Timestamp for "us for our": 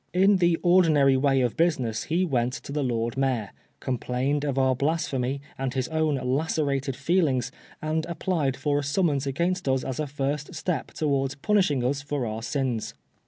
11.83-12.41